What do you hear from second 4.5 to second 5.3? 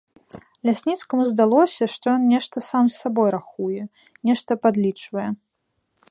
падлічвае.